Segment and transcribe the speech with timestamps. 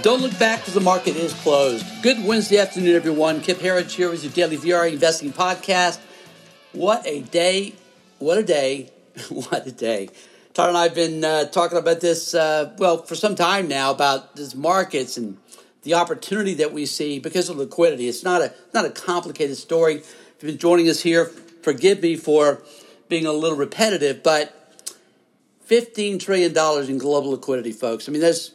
[0.00, 1.84] Don't look back because the market is closed.
[2.02, 3.42] Good Wednesday afternoon, everyone.
[3.42, 6.00] Kip Herriage here with your daily VR investing podcast.
[6.72, 7.74] What a day.
[8.18, 8.90] What a day.
[9.28, 10.08] what a day.
[10.54, 13.90] Todd and I have been uh, talking about this, uh, well, for some time now
[13.90, 15.36] about these markets and
[15.82, 18.08] the opportunity that we see because of liquidity.
[18.08, 19.96] It's not a, not a complicated story.
[19.96, 21.26] If you've been joining us here,
[21.62, 22.62] forgive me for
[23.10, 24.58] being a little repetitive, but
[25.68, 26.56] $15 trillion
[26.90, 28.08] in global liquidity, folks.
[28.08, 28.52] I mean, there's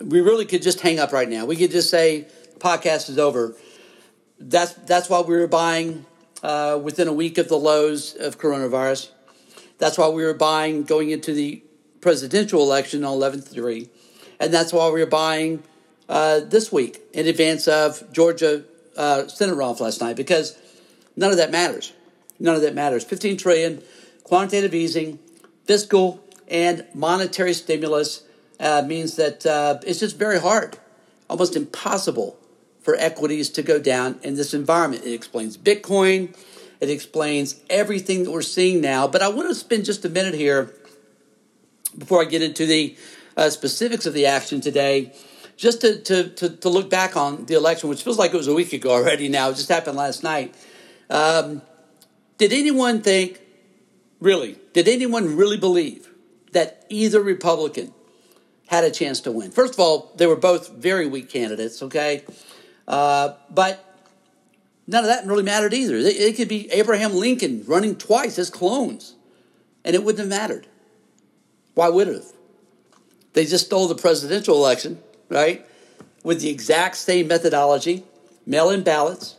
[0.00, 1.46] we really could just hang up right now.
[1.46, 2.26] We could just say
[2.58, 3.54] podcast is over.
[4.38, 6.04] That's that's why we were buying
[6.42, 9.10] uh, within a week of the lows of coronavirus.
[9.78, 11.62] That's why we were buying going into the
[12.00, 13.88] presidential election on 11-3.
[14.38, 15.62] And that's why we were buying
[16.08, 18.64] uh, this week in advance of Georgia
[18.96, 20.56] uh, Senate runoff last night because
[21.16, 21.92] none of that matters.
[22.38, 23.04] None of that matters.
[23.04, 23.82] 15 trillion,
[24.24, 25.18] quantitative easing,
[25.64, 28.22] fiscal and monetary stimulus
[28.60, 30.78] uh, means that uh, it's just very hard,
[31.28, 32.38] almost impossible
[32.80, 35.04] for equities to go down in this environment.
[35.04, 36.36] It explains Bitcoin,
[36.80, 39.08] it explains everything that we're seeing now.
[39.08, 40.72] But I want to spend just a minute here
[41.96, 42.96] before I get into the
[43.36, 45.12] uh, specifics of the action today,
[45.56, 48.48] just to, to, to, to, look back on the election, which feels like it was
[48.48, 49.48] a week ago already now.
[49.48, 50.54] It just happened last night.
[51.08, 51.62] Um,
[52.38, 53.40] did anyone think,
[54.20, 56.08] really, did anyone really believe
[56.52, 57.92] that either Republican
[58.68, 59.50] had a chance to win.
[59.50, 62.24] First of all, they were both very weak candidates, okay?
[62.86, 63.84] Uh, but
[64.86, 65.96] none of that really mattered either.
[65.96, 69.14] It, could be Abraham Lincoln running twice as clones,
[69.84, 70.66] and it wouldn't have mattered.
[71.74, 72.32] Why would it have?
[73.34, 75.64] They just stole the presidential election, right?
[76.22, 78.04] With the exact same methodology
[78.46, 79.36] mail in ballots,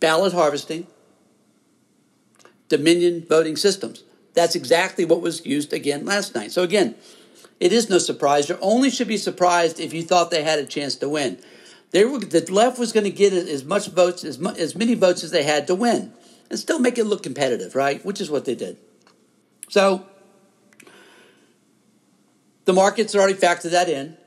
[0.00, 0.86] ballot harvesting,
[2.68, 4.02] Dominion voting systems.
[4.36, 6.52] That's exactly what was used again last night.
[6.52, 6.94] So, again,
[7.58, 8.50] it is no surprise.
[8.50, 11.38] You only should be surprised if you thought they had a chance to win.
[11.90, 14.94] They were, the left was going to get as much votes, as, mu- as many
[14.94, 16.12] votes as they had to win,
[16.50, 18.04] and still make it look competitive, right?
[18.04, 18.76] Which is what they did.
[19.70, 20.06] So,
[22.66, 24.18] the markets already factored that in.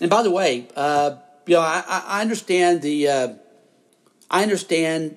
[0.00, 3.28] And by the way, uh, you know, I, I understand the uh,
[4.30, 5.16] I understand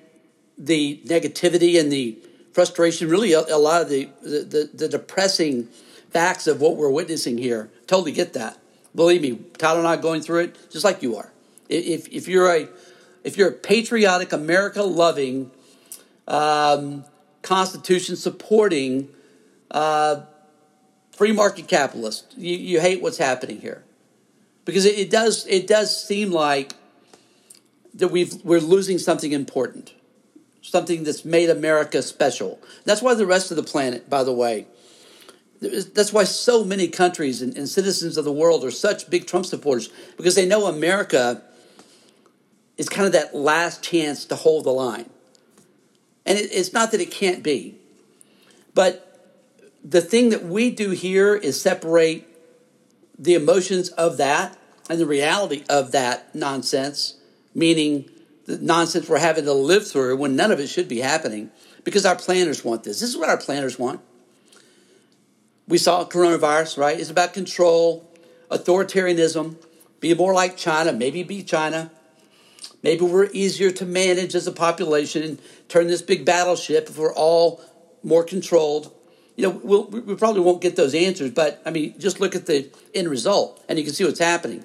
[0.58, 2.18] the negativity and the
[2.56, 5.64] frustration, really a, a lot of the, the, the depressing
[6.08, 7.68] facts of what we're witnessing here.
[7.86, 8.58] Totally get that.
[8.94, 11.30] Believe me, Todd and I are going through it just like you are.
[11.68, 12.68] If, if you're a
[13.24, 15.50] if you're a patriotic, America loving,
[16.26, 17.04] um,
[17.42, 19.10] Constitution supporting,
[19.70, 20.22] uh,
[21.10, 23.84] free market capitalist, you, you hate what's happening here
[24.64, 26.72] because it, it does it does seem like
[27.92, 29.92] that we've we're losing something important
[30.66, 32.58] something that's made America special.
[32.84, 34.66] That's why the rest of the planet, by the way,
[35.60, 39.46] that's why so many countries and, and, citizens of the world are such big Trump
[39.46, 41.42] supporters because they know America
[42.76, 45.08] is kind of that last chance to hold the line.
[46.26, 47.76] And it, it's not that it can't be,
[48.74, 49.02] but
[49.82, 52.26] the thing that we do here is separate
[53.18, 54.58] the emotions of that
[54.90, 57.16] and the reality of that nonsense,
[57.54, 58.10] meaning
[58.46, 61.50] the nonsense we're having to live through when none of it should be happening
[61.84, 63.00] because our planners want this.
[63.00, 64.00] This is what our planners want.
[65.68, 66.98] We saw coronavirus, right?
[66.98, 68.08] It's about control,
[68.50, 69.56] authoritarianism,
[69.98, 71.90] be more like China, maybe be China.
[72.82, 77.14] Maybe we're easier to manage as a population and turn this big battleship if we're
[77.14, 77.60] all
[78.04, 78.92] more controlled.
[79.34, 82.46] You know, we'll, we probably won't get those answers, but I mean, just look at
[82.46, 84.64] the end result and you can see what's happening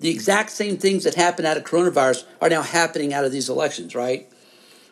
[0.00, 3.48] the exact same things that happened out of coronavirus are now happening out of these
[3.48, 4.30] elections, right?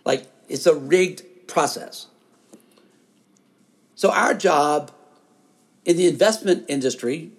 [0.05, 2.07] Like it's a rigged process.
[3.95, 4.91] So our job
[5.85, 7.31] in the investment industry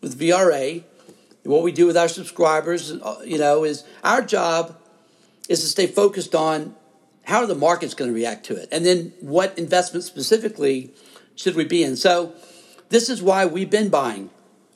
[0.00, 0.84] with VRA,
[1.42, 4.76] what we do with our subscribers, uh, you know, is our job
[5.48, 6.74] is to stay focused on
[7.24, 10.92] how are the markets going to react to it, and then what investment specifically
[11.34, 11.96] should we be in.
[11.96, 12.34] So
[12.88, 14.30] this is why we've been buying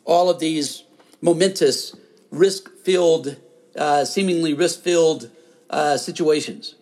[0.05, 0.85] all of these
[1.23, 1.97] momentous,
[2.31, 3.37] risk filled,
[3.77, 5.31] uh, seemingly risk filled
[5.71, 6.75] uh, situations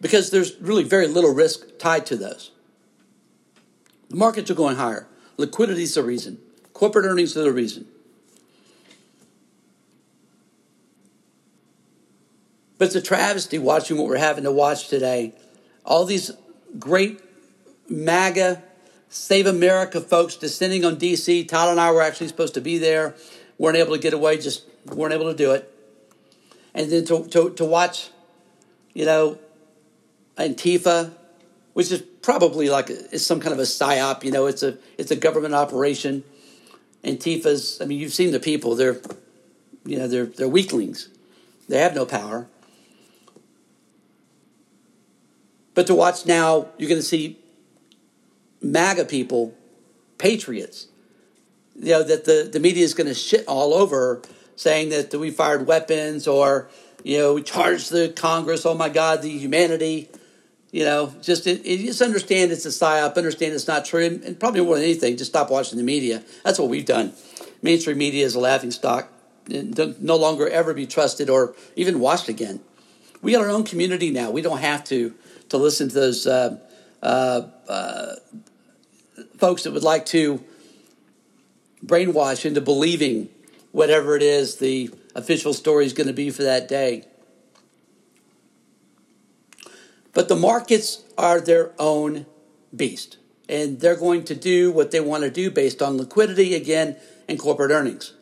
[0.00, 2.52] because there's really very little risk tied to those.
[4.10, 5.08] The markets are going higher.
[5.38, 6.38] Liquidity is the reason.
[6.74, 7.86] Corporate earnings are the reason.
[12.76, 15.32] But it's a travesty watching what we're having to watch today.
[15.84, 16.32] All these
[16.78, 17.20] great
[17.88, 18.62] MAGA,
[19.08, 21.48] Save America folks descending on DC.
[21.48, 23.14] Todd and I were actually supposed to be there
[23.58, 25.70] weren't able to get away, just weren't able to do it.
[26.74, 28.10] And then to, to, to watch,
[28.92, 29.38] you know,
[30.36, 31.12] Antifa,
[31.72, 34.76] which is probably like a, is some kind of a psyop, you know, it's a
[34.98, 36.24] it's a government operation
[37.04, 38.74] Antifa's, I mean, you've seen the people.
[38.74, 39.00] They're,
[39.84, 41.08] you know, they're, they're weaklings.
[41.68, 42.48] They have no power.
[45.74, 47.38] But to watch now, you're going to see
[48.62, 49.54] MAGA people,
[50.18, 50.86] patriots,
[51.76, 54.22] you know, that the, the media is going to shit all over
[54.56, 56.68] saying that we fired weapons or,
[57.02, 60.08] you know, we charged the Congress, oh my God, the humanity.
[60.70, 64.24] You know, just it, it, just understand it's a psyop, understand it's not true, and,
[64.24, 66.24] and, probably more than anything, just stop watching the media.
[66.42, 67.12] That's what we've done.
[67.62, 69.08] Mainstream media is a laughing stock,
[69.48, 72.60] no longer ever be trusted or even watched again.
[73.22, 74.32] We got our own community now.
[74.32, 75.14] We don't have to
[75.50, 76.58] to listen to those uh,
[77.02, 78.14] uh, uh,
[79.38, 80.42] folks that would like to
[81.84, 83.28] brainwash into believing
[83.72, 87.04] whatever it is the official story is going to be for that day.
[90.12, 92.26] But the markets are their own
[92.74, 96.96] beast, and they're going to do what they want to do based on liquidity again
[97.28, 98.14] and corporate earnings.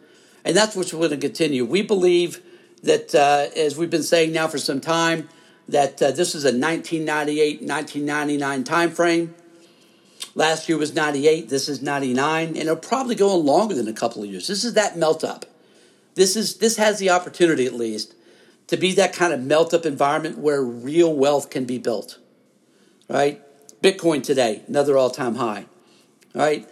[0.44, 1.64] And that's what's going to continue.
[1.64, 2.42] We believe
[2.82, 5.28] that, uh, as we've been saying now for some time,
[5.68, 9.34] that uh, this is a 1998 1999 time frame.
[10.34, 13.92] Last year was 98, this is 99, and it'll probably go on longer than a
[13.92, 14.48] couple of years.
[14.48, 15.44] This is that melt up.
[16.14, 18.14] This is this has the opportunity at least
[18.68, 22.18] to be that kind of melt up environment where real wealth can be built.
[23.08, 23.42] Right?
[23.82, 25.66] Bitcoin today, another all-time high.
[26.34, 26.68] Right?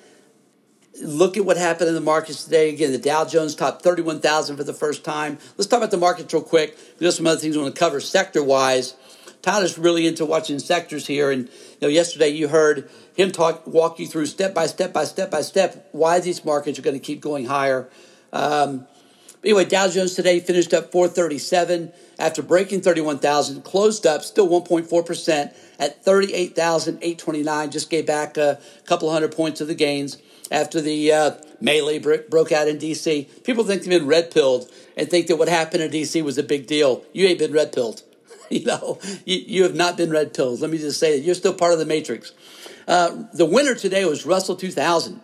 [1.02, 2.70] Look at what happened in the markets today.
[2.70, 5.38] Again, the Dow Jones topped 31,000 for the first time.
[5.56, 6.76] Let's talk about the markets real quick.
[6.98, 8.42] There's some other things we want to cover sector
[9.40, 9.52] wise.
[9.52, 11.30] Tyler's really into watching sectors here.
[11.30, 15.04] And you know, yesterday you heard him talk, walk you through step by step by
[15.04, 17.88] step by step why these markets are going to keep going higher.
[18.32, 18.86] Um,
[19.42, 26.04] anyway, Dow Jones today finished up 437 after breaking 31,000, closed up still 1.4% at
[26.04, 27.70] 38,829.
[27.70, 30.18] Just gave back a couple hundred points of the gains
[30.50, 33.28] after the uh, melee broke out in D.C.
[33.44, 36.20] People think they've been red pilled and think that what happened in D.C.
[36.22, 37.04] was a big deal.
[37.12, 38.02] You ain't been red pilled.
[38.60, 40.60] you know, you, you have not been red pilled.
[40.60, 42.32] Let me just say that you're still part of the matrix.
[42.88, 45.20] Uh, the winner today was Russell 2000,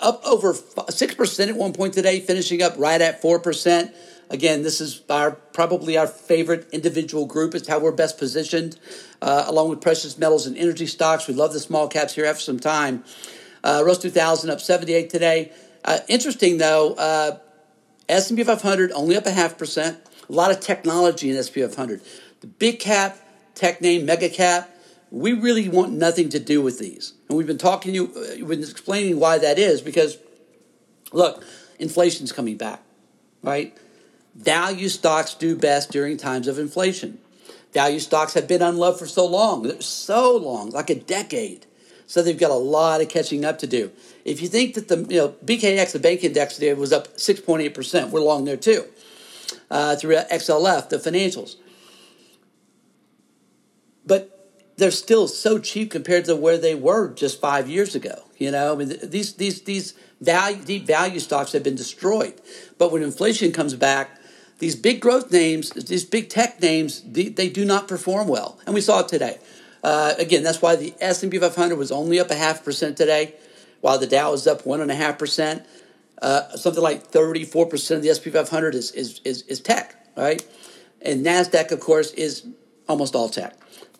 [0.00, 3.92] up over 6% at one point today, finishing up right at 4%.
[4.30, 7.54] Again, this is our probably our favorite individual group.
[7.54, 8.78] It's how we're best positioned,
[9.22, 11.28] uh, along with precious metals and energy stocks.
[11.28, 13.04] We love the small caps here after some time.
[13.62, 15.52] Uh, Russ 2000 up 78 today.
[15.84, 17.38] Uh, interesting though, uh,
[18.08, 19.98] S&P 500 only up a half percent.
[20.28, 22.00] A lot of technology in S&P 500.
[22.40, 23.18] The big cap,
[23.54, 24.70] tech name, mega cap,
[25.10, 27.14] we really want nothing to do with these.
[27.28, 30.18] And we've been talking to you, uh, we've been explaining why that is because,
[31.12, 31.44] look,
[31.78, 32.82] inflation's coming back,
[33.42, 33.76] right?
[34.34, 37.18] Value stocks do best during times of inflation.
[37.72, 41.66] Value stocks have been unloved for so long, so long, like a decade.
[42.06, 43.90] So they've got a lot of catching up to do.
[44.24, 48.10] If you think that the you know BKX, the bank index today was up 6.8%,
[48.10, 48.84] we're long there too.
[49.68, 51.56] Uh, through XLF, the financials.
[54.06, 54.36] But
[54.76, 58.22] they're still so cheap compared to where they were just five years ago.
[58.38, 62.34] You know, I mean, these these these value deep value stocks have been destroyed.
[62.78, 64.20] But when inflation comes back,
[64.58, 68.74] these big growth names, these big tech names, they, they do not perform well, and
[68.74, 69.38] we saw it today.
[69.82, 73.34] Uh, again, that's why the S&P 500 was only up a half percent today,
[73.82, 75.64] while the Dow is up one and a half percent.
[76.20, 80.44] Uh, something like 34 percent of the S&P 500 is, is is is tech, right?
[81.02, 82.46] And Nasdaq, of course, is
[82.88, 83.54] almost all tech.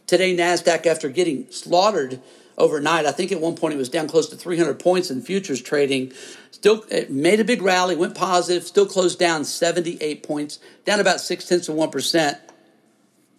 [0.07, 2.21] Today, Nasdaq, after getting slaughtered
[2.57, 5.61] overnight, I think at one point it was down close to 300 points in futures
[5.61, 6.13] trading.
[6.53, 11.21] Still it made a big rally, went positive, still closed down 78 points, down about
[11.21, 12.39] six tenths of one percent.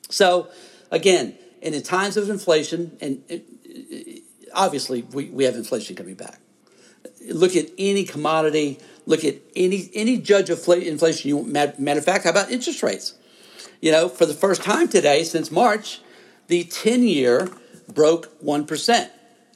[0.09, 0.49] So,
[0.91, 3.23] again and in times of inflation, and
[4.53, 6.39] obviously we, we have inflation coming back.
[7.29, 11.43] Look at any commodity, look at any any judge of inflation you.
[11.43, 13.13] Matter of fact, how about interest rates?
[13.81, 16.01] You know, for the first time today since March,
[16.47, 17.49] the 10 year
[17.93, 19.09] broke 1%.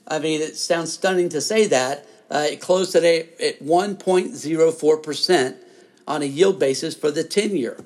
[0.08, 2.06] I mean, it sounds stunning to say that.
[2.30, 5.56] Uh, it closed today at 1.04%
[6.08, 7.78] on a yield basis for the 10 year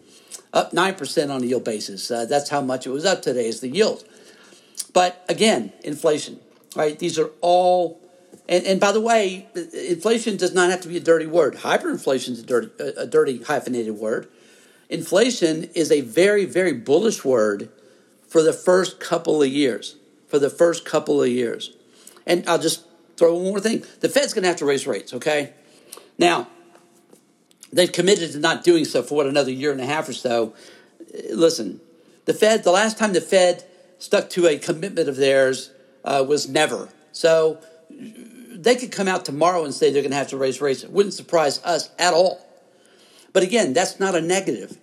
[0.55, 2.09] up 9% on a yield basis.
[2.09, 4.05] Uh, that's how much it was up today is the yield.
[4.93, 6.39] But again, inflation,
[6.75, 6.97] right?
[6.97, 7.99] These are all,
[8.47, 11.55] and, and by the way, inflation does not have to be a dirty word.
[11.55, 14.27] Hyperinflation is a dirty, a dirty hyphenated word.
[14.89, 17.69] Inflation is a very, very bullish word
[18.27, 19.95] for the first couple of years.
[20.27, 21.75] For the first couple of years.
[22.25, 22.85] And I'll just
[23.17, 23.83] throw one more thing.
[24.01, 25.53] The Fed's going to have to raise rates, okay?
[26.17, 26.47] Now,
[27.71, 30.53] they've committed to not doing so for what another year and a half or so.
[31.31, 31.79] Listen,
[32.25, 33.63] the Fed, the last time the Fed
[33.97, 35.71] stuck to a commitment of theirs
[36.03, 36.89] uh, was never.
[37.11, 37.59] So
[38.65, 40.83] they could come out tomorrow and say they're going to have to raise rates.
[40.83, 42.43] It wouldn't surprise us at all.
[43.31, 44.77] But again, that's not a negative.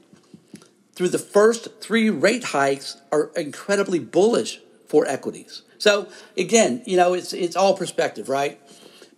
[0.94, 5.62] Through the first three rate hikes are incredibly bullish for equities.
[5.78, 8.60] So again, you know, it's it's all perspective, right?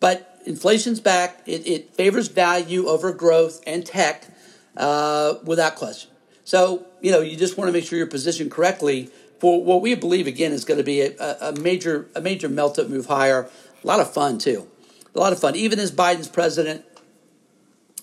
[0.01, 1.43] But inflation's back.
[1.45, 4.25] It, it favors value over growth and tech
[4.79, 6.11] uh, without question.
[6.45, 9.95] So you know, you just want to make sure you're positioned correctly for what we
[9.95, 13.51] believe again is going to be a, a major a major melt up move higher.
[13.85, 14.67] A lot of fun too,
[15.15, 15.55] a lot of fun.
[15.55, 16.85] Even as Biden's president,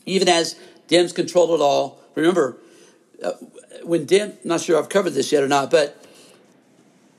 [0.06, 0.56] even as
[0.88, 2.00] Dems control it all.
[2.16, 2.58] Remember,
[3.24, 3.32] uh,
[3.84, 6.06] when Dem, not sure I've covered this yet or not, but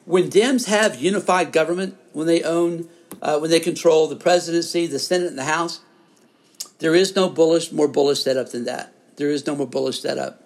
[0.04, 2.88] when Dems have unified government, when they own,
[3.21, 5.81] uh, when they control the presidency, the Senate, and the House,
[6.78, 8.92] there is no bullish, more bullish setup than that.
[9.16, 10.42] There is no more bullish setup.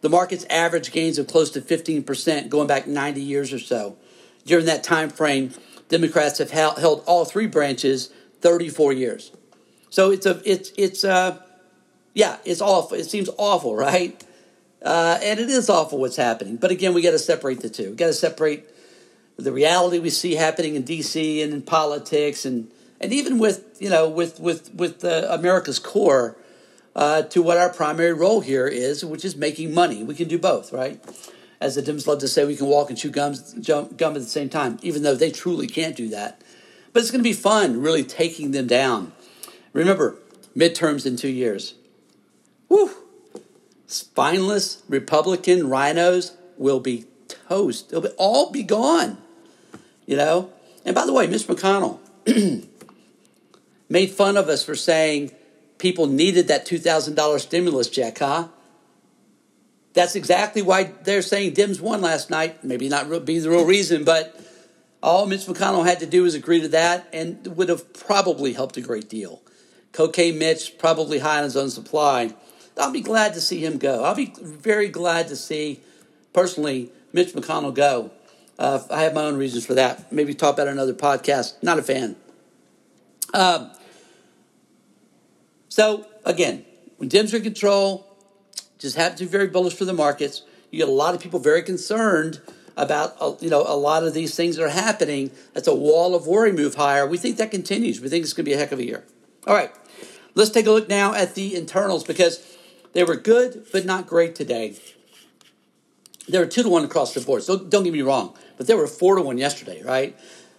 [0.00, 3.96] The market's average gains of close to 15% going back 90 years or so.
[4.44, 5.52] During that time frame,
[5.88, 9.32] Democrats have held all three branches 34 years.
[9.90, 11.38] So it's a it's it's uh
[12.14, 12.96] yeah, it's awful.
[12.96, 14.22] It seems awful, right?
[14.82, 16.56] Uh, and it is awful what's happening.
[16.56, 17.90] But again, we got to separate the two.
[17.90, 18.64] We got to separate
[19.36, 21.42] the reality we see happening in D.C.
[21.42, 26.36] and in politics, and and even with you know with with with uh, America's core
[26.94, 30.02] uh, to what our primary role here is, which is making money.
[30.02, 31.02] We can do both, right?
[31.60, 34.20] As the Dems love to say, we can walk and chew gums, jump, gum at
[34.20, 36.42] the same time, even though they truly can't do that.
[36.92, 39.12] But it's going to be fun, really taking them down.
[39.72, 40.16] Remember,
[40.56, 41.74] midterms in two years.
[42.68, 42.90] Whew!
[43.86, 47.04] Spineless Republican RINOs will be
[47.48, 47.90] toast.
[47.90, 49.18] They'll be, all be gone.
[50.06, 50.50] You know?
[50.84, 51.98] And by the way, Mitch McConnell
[53.88, 55.32] made fun of us for saying
[55.78, 58.48] people needed that $2,000 stimulus check, huh?
[59.96, 62.62] That's exactly why they're saying Dems won last night.
[62.62, 64.38] Maybe not be the real reason, but
[65.02, 68.76] all Mitch McConnell had to do was agree to that and would have probably helped
[68.76, 69.40] a great deal.
[69.92, 72.34] Cocaine Mitch, probably high on his own supply.
[72.76, 74.04] I'll be glad to see him go.
[74.04, 75.80] I'll be very glad to see,
[76.34, 78.10] personally, Mitch McConnell go.
[78.58, 80.12] Uh, I have my own reasons for that.
[80.12, 81.62] Maybe talk about another podcast.
[81.62, 82.16] Not a fan.
[83.32, 83.70] Um,
[85.70, 86.66] so again,
[86.98, 88.05] when Dems are in control,
[88.78, 90.42] just happens to be very bullish for the markets.
[90.70, 92.40] You get a lot of people very concerned
[92.76, 95.30] about uh, you know a lot of these things that are happening.
[95.54, 97.06] That's a wall of worry move higher.
[97.06, 98.00] We think that continues.
[98.00, 99.04] We think it's going to be a heck of a year.
[99.46, 99.70] All right,
[100.34, 102.56] let's take a look now at the internals because
[102.92, 104.76] they were good but not great today.
[106.28, 107.44] They were two to one across the board.
[107.44, 110.18] So don't get me wrong, but they were four to one yesterday, right?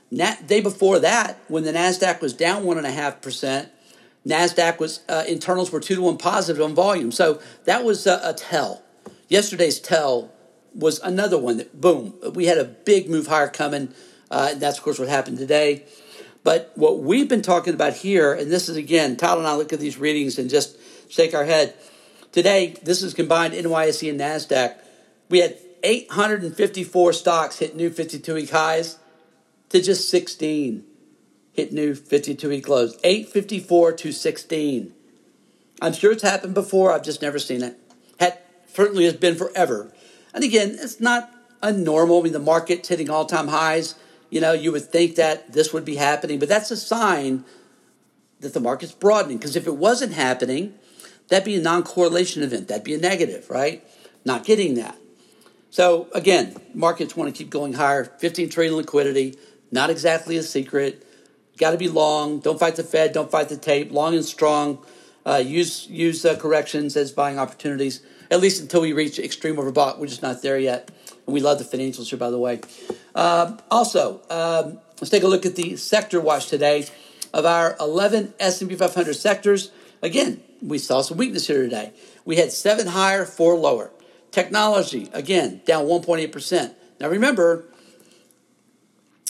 [0.10, 3.70] Day before that, when the Nasdaq was down one and a half percent,
[4.28, 7.12] NASDAQ was, uh, internals were two to one positive on volume.
[7.12, 8.84] So that was a, a tell.
[9.30, 10.32] Yesterday's tell
[10.74, 13.94] was another one that, boom, we had a big move higher coming.
[14.30, 15.86] Uh, and that's, of course, what happened today.
[16.44, 19.74] But what we've been talking about here, and this is again, Tyler and I look
[19.74, 20.78] at these readings and just
[21.10, 21.74] shake our head.
[22.32, 24.76] Today, this is combined NYSE and NASDAQ.
[25.30, 28.98] We had 854 stocks hit new 52 week highs
[29.70, 30.86] to just 16
[31.58, 32.98] hit new 52 week lows.
[33.04, 34.94] 854 to 16.
[35.82, 36.94] I'm sure it's happened before.
[36.94, 37.78] I've just never seen it.
[38.20, 38.38] Had
[38.72, 39.92] certainly has been forever.
[40.34, 42.22] And again, it's not unnormal.
[42.22, 43.96] I mean, the market's hitting all time highs.
[44.30, 47.44] You know, you would think that this would be happening, but that's a sign
[48.40, 49.38] that the market's broadening.
[49.38, 50.76] Because if it wasn't happening,
[51.30, 52.68] that'd be a non correlation event.
[52.68, 53.84] That'd be a negative, right?
[54.24, 54.96] Not getting that.
[55.72, 58.06] So again, markets want to keep going higher.
[58.06, 59.38] 15 trillion liquidity,
[59.72, 61.04] not exactly a secret.
[61.58, 62.40] Got to be long.
[62.40, 63.14] Don't fight the Fed.
[63.14, 63.92] Don't fight the tape.
[63.92, 64.80] Long and strong.
[65.26, 68.02] Uh, use use uh, corrections as buying opportunities.
[68.30, 69.98] At least until we reach extreme overbought.
[69.98, 70.92] We're just not there yet.
[71.26, 72.62] And we love the financials here, by the way.
[73.16, 76.86] Uh, also, um, let's take a look at the sector watch today
[77.34, 79.72] of our 11 S&P 500 sectors.
[80.02, 81.94] Again, we saw some weakness here today.
[82.24, 83.92] We had seven higher, four lower.
[84.32, 86.74] Technology, again, down 1.8%.
[87.00, 87.66] Now remember,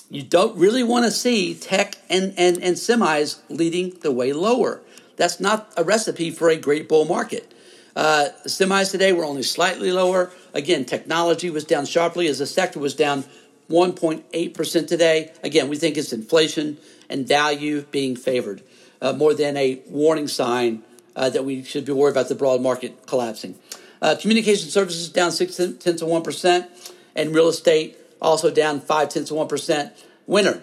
[0.09, 4.81] you don't really want to see tech and, and, and semis leading the way lower.
[5.17, 7.53] That's not a recipe for a great bull market.
[7.95, 10.31] Uh, semis today were only slightly lower.
[10.53, 13.25] Again, technology was down sharply as the sector was down
[13.69, 15.33] 1.8% today.
[15.43, 16.77] Again, we think it's inflation
[17.09, 18.61] and value being favored
[19.01, 20.83] uh, more than a warning sign
[21.15, 23.57] uh, that we should be worried about the broad market collapsing.
[24.01, 26.67] Uh, communication services down 6 tenths of 1%,
[27.15, 29.91] and real estate also down 5 tenths of 1%.
[30.25, 30.61] Winner,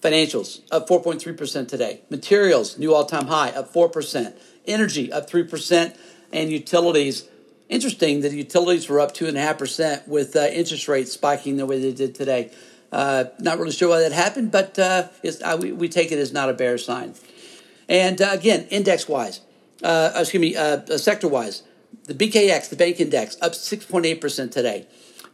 [0.00, 2.00] financials up 4.3% today.
[2.10, 4.34] Materials, new all time high, up 4%.
[4.66, 5.96] Energy, up 3%.
[6.32, 7.26] And utilities,
[7.68, 12.14] interesting that utilities were up 2.5% with uh, interest rates spiking the way they did
[12.14, 12.50] today.
[12.90, 15.08] Uh, not really sure why that happened, but uh,
[15.44, 17.14] uh, we, we, take it as not a bear sign.
[17.86, 19.40] And uh, again, index wise,
[19.82, 21.64] uh, excuse me, sector wise,
[22.04, 24.86] the BKX, the bank index, up 6.8% today.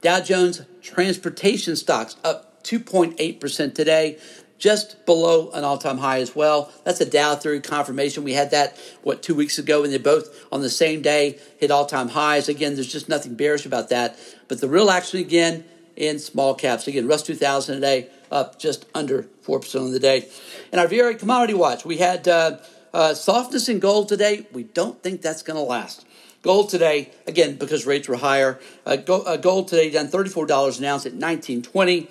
[0.04, 4.18] Dow Jones transportation stocks up 2.8% today,
[4.58, 6.70] just below an all time high as well.
[6.84, 8.23] That's a Dow theory confirmation.
[8.23, 11.70] We had that, what, two weeks ago, and they both on the same day hit
[11.70, 12.50] all time highs.
[12.50, 14.18] Again, there's just nothing bearish about that.
[14.46, 15.64] But the real action again
[15.96, 16.87] in small caps.
[16.87, 20.28] Again, Russ 2000 today up just under 4% on the day.
[20.70, 22.58] And our VRA commodity watch, we had uh,
[22.92, 24.46] uh, softness in gold today.
[24.52, 26.04] We don't think that's going to last.
[26.44, 28.60] Gold today, again, because rates were higher.
[28.84, 30.42] Uh, gold, uh, gold today down $34
[30.78, 32.06] an ounce at 1920.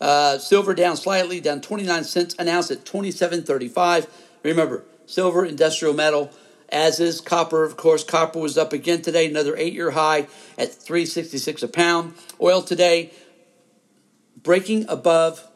[0.00, 4.08] Uh, silver down slightly, down 29 cents an ounce at 27.35.
[4.42, 6.32] Remember, silver, industrial metal,
[6.68, 7.62] as is copper.
[7.62, 10.26] Of course, copper was up again today, another eight-year high
[10.58, 12.14] at 366 a pound.
[12.40, 13.12] Oil today
[14.42, 15.46] breaking above,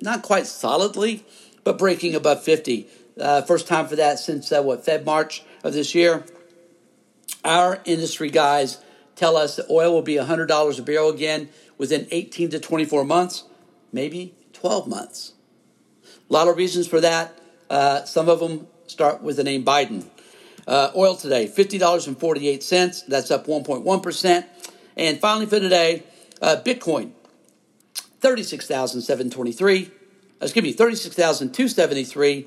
[0.00, 1.24] not quite solidly,
[1.64, 2.86] but breaking above 50.
[3.20, 6.24] Uh, first time for that since uh, what Feb March of this year.
[7.44, 8.78] Our industry guys
[9.16, 13.44] tell us that oil will be $100 a barrel again within 18 to 24 months
[13.92, 15.32] maybe 12 months.
[16.28, 17.38] A lot of reasons for that.
[17.68, 20.04] Uh, some of them start with the name Biden.
[20.66, 23.06] Uh, oil today, $50.48.
[23.06, 24.46] That's up 1.1%.
[24.96, 26.04] And finally for today,
[26.42, 27.12] uh, Bitcoin,
[28.20, 29.90] 36,723.
[30.42, 32.46] Excuse me, 36,273.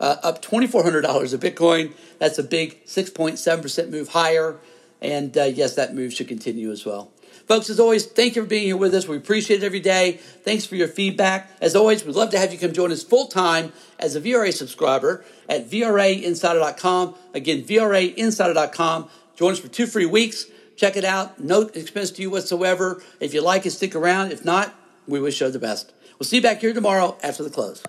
[0.00, 1.04] Uh, up $2,400
[1.34, 1.92] a Bitcoin.
[2.18, 4.58] That's a big 6.7% move higher.
[5.02, 7.12] And uh, yes, that move should continue as well.
[7.46, 9.08] Folks, as always, thank you for being here with us.
[9.08, 10.12] We appreciate it every day.
[10.44, 11.50] Thanks for your feedback.
[11.60, 14.52] As always, we'd love to have you come join us full time as a VRA
[14.52, 17.14] subscriber at VRAinsider.com.
[17.34, 19.10] Again, VRAinsider.com.
[19.36, 20.46] Join us for two free weeks.
[20.76, 21.40] Check it out.
[21.40, 23.02] No expense to you whatsoever.
[23.18, 24.32] If you like it, stick around.
[24.32, 24.74] If not,
[25.06, 25.92] we wish you the best.
[26.18, 27.82] We'll see you back here tomorrow after the close.